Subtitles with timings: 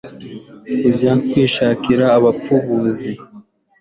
[0.81, 3.11] kujya kwishakira abapfubuzi